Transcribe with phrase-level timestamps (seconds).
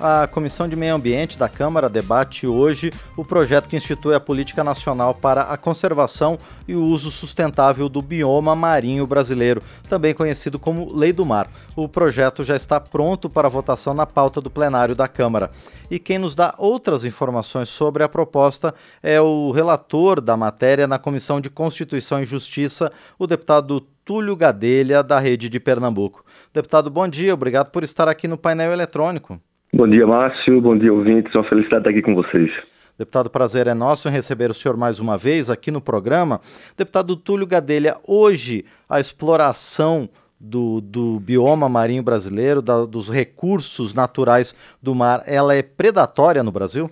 [0.00, 4.64] A Comissão de Meio Ambiente da Câmara debate hoje o projeto que institui a Política
[4.64, 6.36] Nacional para a Conservação
[6.66, 11.48] e o Uso Sustentável do Bioma Marinho Brasileiro, também conhecido como Lei do Mar.
[11.76, 15.52] O projeto já está pronto para votação na pauta do plenário da Câmara.
[15.88, 20.98] E quem nos dá outras informações sobre a proposta é o relator da matéria na
[20.98, 26.24] Comissão de Constituição e Justiça, o deputado Túlio Gadelha, da Rede de Pernambuco.
[26.52, 29.40] Deputado, bom dia, obrigado por estar aqui no painel eletrônico.
[29.76, 30.60] Bom dia, Márcio.
[30.60, 31.34] Bom dia, ouvintes.
[31.34, 32.48] Uma felicidade estar aqui com vocês.
[32.96, 36.40] Deputado, prazer é nosso em receber o senhor mais uma vez aqui no programa.
[36.78, 40.08] Deputado Túlio Gadelha, hoje a exploração
[40.38, 46.52] do, do bioma marinho brasileiro, da, dos recursos naturais do mar, ela é predatória no
[46.52, 46.88] Brasil?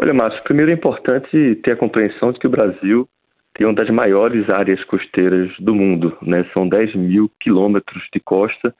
[0.00, 3.06] Olha, Márcio, primeiro é importante ter a compreensão de que o Brasil
[3.52, 6.16] tem uma das maiores áreas costeiras do mundo.
[6.22, 6.46] Né?
[6.54, 8.74] São 10 mil quilômetros de costa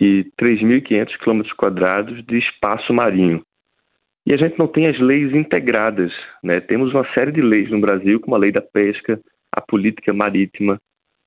[0.00, 3.42] e 3.500 quilômetros quadrados de espaço marinho.
[4.26, 6.12] E a gente não tem as leis integradas.
[6.42, 6.60] Né?
[6.60, 9.20] Temos uma série de leis no Brasil, como a lei da pesca,
[9.52, 10.78] a política marítima,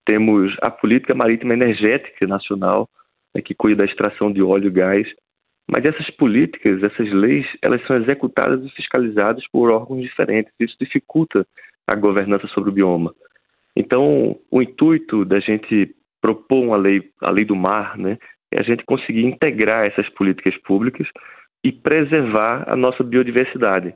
[0.05, 2.89] temos a política marítima energética nacional,
[3.33, 5.07] né, que cuida da extração de óleo e gás.
[5.69, 10.51] Mas essas políticas, essas leis, elas são executadas e fiscalizadas por órgãos diferentes.
[10.59, 11.47] Isso dificulta
[11.87, 13.13] a governança sobre o bioma.
[13.75, 18.17] Então, o intuito da gente propor uma lei, a lei do mar, né,
[18.53, 21.07] é a gente conseguir integrar essas políticas públicas
[21.63, 23.93] e preservar a nossa biodiversidade.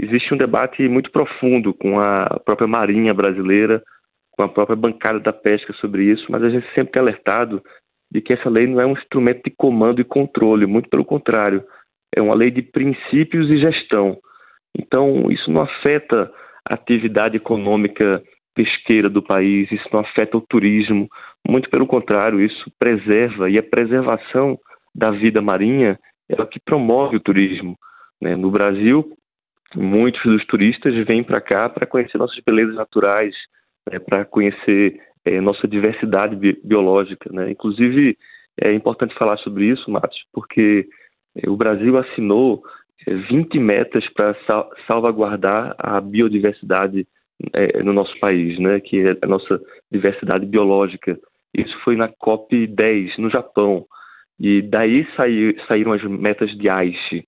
[0.00, 3.82] Existe um debate muito profundo com a própria Marinha brasileira,
[4.32, 7.60] com a própria bancada da pesca sobre isso, mas a gente sempre tem alertado
[8.10, 11.64] de que essa lei não é um instrumento de comando e controle, muito pelo contrário,
[12.14, 14.16] é uma lei de princípios e gestão.
[14.78, 16.30] Então, isso não afeta
[16.64, 18.22] a atividade econômica
[18.58, 21.08] pesqueira do país, isso não afeta o turismo,
[21.48, 24.58] muito pelo contrário, isso preserva e a preservação
[24.92, 25.96] da vida marinha
[26.28, 27.78] é o que promove o turismo.
[28.20, 28.34] Né?
[28.34, 29.12] No Brasil,
[29.76, 33.32] muitos dos turistas vêm para cá para conhecer nossas belezas naturais,
[33.88, 34.00] né?
[34.00, 37.30] para conhecer é, nossa diversidade bi biológica.
[37.32, 37.52] Né?
[37.52, 38.18] Inclusive,
[38.60, 40.88] é importante falar sobre isso, Matos, porque
[41.36, 42.64] é, o Brasil assinou
[43.06, 47.06] 20 é, metas para sal salvaguardar a biodiversidade
[47.52, 49.60] é, no nosso país, né, que é a nossa
[49.90, 51.18] diversidade biológica.
[51.54, 53.86] Isso foi na COP 10 no Japão
[54.38, 57.24] e daí saiu, saíram as metas de Aichi,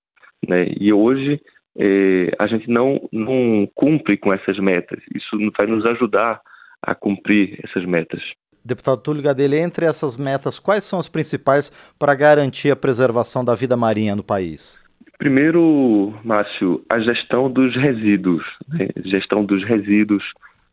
[0.48, 0.66] né?
[0.78, 1.40] E hoje
[1.78, 5.00] é, a gente não não cumpre com essas metas.
[5.14, 6.40] Isso vai nos ajudar
[6.82, 8.20] a cumprir essas metas.
[8.64, 13.54] Deputado Túlio Gadelha, entre essas metas, quais são as principais para garantir a preservação da
[13.54, 14.78] vida marinha no país?
[15.20, 18.88] Primeiro, Márcio, a gestão dos resíduos, né?
[19.04, 20.24] gestão dos resíduos,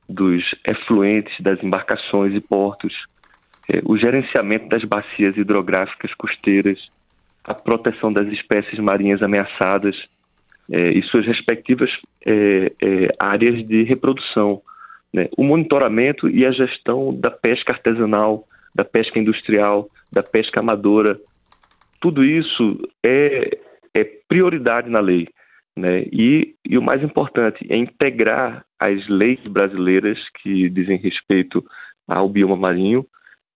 [0.08, 2.94] dos efluentes das embarcações e portos,
[3.68, 6.80] é, o gerenciamento das bacias hidrográficas costeiras,
[7.44, 9.98] a proteção das espécies marinhas ameaçadas
[10.72, 11.90] é, e suas respectivas
[12.26, 14.62] é, é áreas de reprodução,
[15.14, 15.28] né?
[15.38, 21.20] o monitoramento e a gestão da pesca artesanal, da pesca industrial, da pesca amadora.
[22.00, 25.28] Tudo isso é é prioridade na lei.
[25.78, 26.04] Né?
[26.12, 31.64] E, e o mais importante é integrar as leis brasileiras que dizem respeito
[32.08, 33.06] ao bioma marinho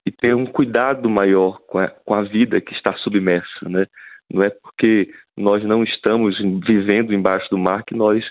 [0.05, 3.69] e ter um cuidado maior com a, com a vida que está submersa.
[3.69, 3.85] Né?
[4.31, 8.23] Não é porque nós não estamos vivendo embaixo do mar que nós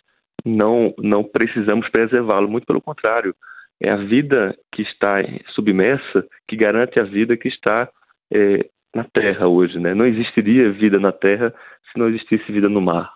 [0.45, 2.49] não, não precisamos preservá-lo.
[2.49, 3.35] Muito pelo contrário,
[3.81, 5.17] é a vida que está
[5.55, 7.89] submersa que garante a vida que está
[8.33, 9.79] é, na Terra hoje.
[9.79, 9.95] Né?
[9.95, 11.55] Não existiria vida na Terra
[11.93, 13.13] se não existisse vida no mar.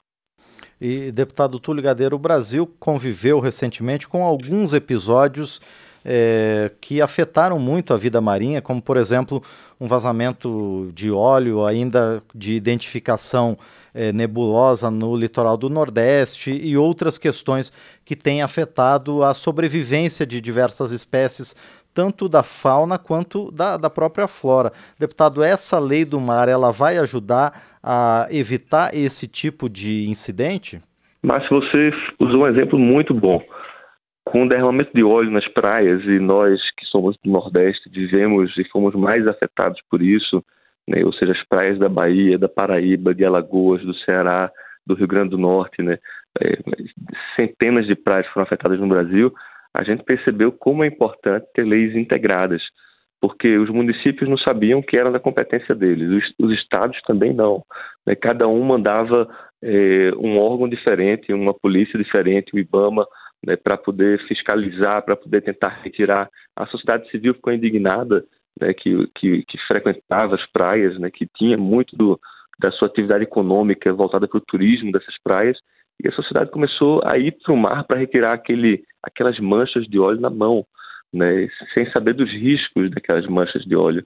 [0.80, 5.60] E, deputado Túlio Gadeiro, o Brasil conviveu recentemente com alguns episódios
[6.04, 9.42] é, que afetaram muito a vida marinha, como, por exemplo,
[9.80, 13.56] um vazamento de óleo ainda de identificação
[13.94, 17.72] é, nebulosa no litoral do Nordeste e outras questões
[18.04, 21.56] que têm afetado a sobrevivência de diversas espécies
[21.94, 24.72] tanto da fauna quanto da, da própria flora.
[24.98, 30.82] Deputado, essa lei do mar ela vai ajudar a evitar esse tipo de incidente?
[31.22, 33.40] Mas você usou um exemplo muito bom.
[34.24, 38.64] Com o derramamento de óleo nas praias, e nós que somos do Nordeste vivemos e
[38.70, 40.42] fomos mais afetados por isso,
[40.88, 41.04] né?
[41.04, 44.50] ou seja, as praias da Bahia, da Paraíba, de Alagoas, do Ceará,
[44.86, 45.98] do Rio Grande do Norte, né?
[46.42, 46.58] É,
[47.36, 49.32] centenas de praias foram afetadas no Brasil
[49.74, 52.62] a gente percebeu como é importante ter leis integradas,
[53.20, 57.64] porque os municípios não sabiam que era da competência deles, os, os estados também não.
[58.06, 58.14] Né?
[58.14, 59.28] Cada um mandava
[59.62, 63.06] é, um órgão diferente, uma polícia diferente, o IBAMA,
[63.44, 66.28] né, para poder fiscalizar, para poder tentar retirar.
[66.56, 68.24] A sociedade civil ficou indignada
[68.60, 72.18] né, que, que, que, frequentava as praias, né, que tinha muito do,
[72.58, 75.58] da sua atividade econômica voltada para o turismo dessas praias,
[76.02, 79.98] e a sociedade começou a ir para o mar para retirar aquele, aquelas manchas de
[79.98, 80.66] óleo na mão,
[81.12, 84.04] né, sem saber dos riscos daquelas manchas de óleo.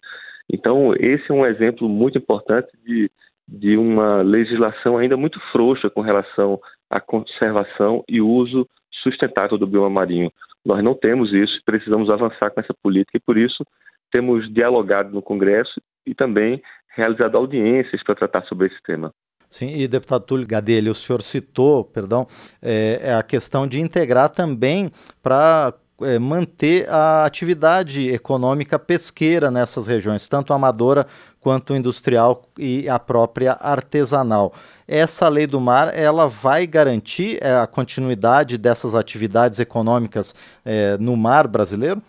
[0.50, 3.10] Então, esse é um exemplo muito importante de,
[3.46, 6.58] de uma legislação ainda muito frouxa com relação
[6.90, 8.68] à conservação e uso
[9.02, 10.30] sustentável do bioma marinho.
[10.64, 13.64] Nós não temos isso, precisamos avançar com essa política e, por isso,
[14.10, 16.62] temos dialogado no Congresso e também
[16.94, 19.12] realizado audiências para tratar sobre esse tema.
[19.50, 22.26] Sim, e deputado Túlio Gadelha, o senhor citou, perdão,
[22.62, 24.92] é, é a questão de integrar também
[25.22, 25.72] para
[26.02, 31.06] é, manter a atividade econômica pesqueira nessas regiões, tanto amadora
[31.40, 34.52] quanto industrial e a própria artesanal.
[34.86, 40.34] Essa lei do mar, ela vai garantir é, a continuidade dessas atividades econômicas
[40.64, 42.02] é, no mar brasileiro?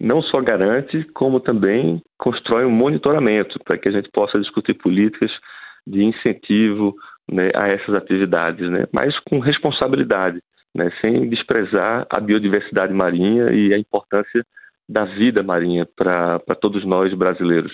[0.00, 5.30] Não só garante, como também constrói um monitoramento para que a gente possa discutir políticas
[5.88, 6.94] de incentivo
[7.30, 10.40] né, a essas atividades, né, mas com responsabilidade,
[10.74, 14.44] né, sem desprezar a biodiversidade marinha e a importância
[14.88, 17.72] da vida marinha para todos nós brasileiros.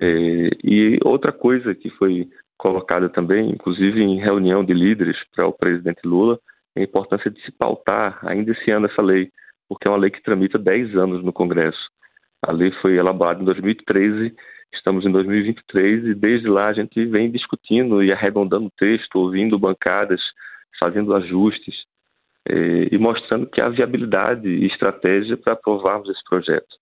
[0.00, 2.28] É, e outra coisa que foi
[2.58, 6.38] colocada também, inclusive em reunião de líderes para o presidente Lula,
[6.76, 9.30] é a importância de se pautar ainda esse ano essa lei,
[9.68, 11.88] porque é uma lei que tramita 10 anos no Congresso.
[12.42, 14.34] A lei foi elaborada em 2013
[14.72, 19.58] Estamos em 2023 e desde lá a gente vem discutindo e arredondando o texto, ouvindo
[19.58, 20.20] bancadas,
[20.78, 21.74] fazendo ajustes
[22.48, 26.76] eh, e mostrando que há viabilidade e estratégia para aprovarmos esse projeto.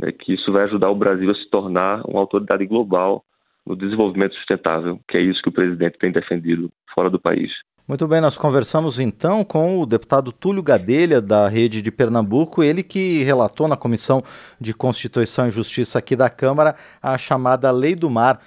[0.00, 3.24] Né, que isso vai ajudar o Brasil a se tornar uma autoridade global
[3.64, 7.52] no desenvolvimento sustentável, que é isso que o presidente tem defendido fora do país.
[7.86, 12.80] Muito bem, nós conversamos então com o deputado Túlio Gadelha, da Rede de Pernambuco, ele
[12.80, 14.22] que relatou na Comissão
[14.60, 18.40] de Constituição e Justiça aqui da Câmara a chamada Lei do Mar,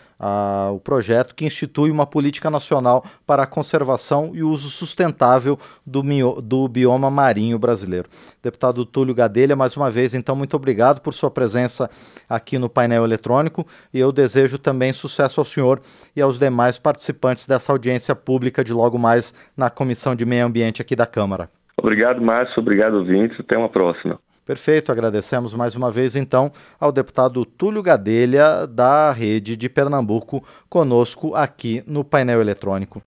[0.72, 6.02] o projeto que institui uma política nacional para a conservação e uso sustentável do,
[6.42, 8.08] do bioma marinho brasileiro.
[8.42, 11.90] Deputado Túlio Gadelha, mais uma vez, então, muito obrigado por sua presença
[12.30, 15.82] aqui no painel eletrônico e eu desejo também sucesso ao senhor
[16.16, 20.82] e aos demais participantes dessa audiência pública de logo mais na Comissão de Meio Ambiente
[20.82, 21.50] aqui da Câmara.
[21.78, 22.60] Obrigado, Márcio.
[22.60, 23.40] Obrigado, ouvintes.
[23.40, 24.20] Até uma próxima.
[24.46, 31.34] Perfeito, agradecemos mais uma vez então ao deputado Túlio Gadelha, da Rede de Pernambuco, conosco
[31.34, 33.02] aqui no painel eletrônico.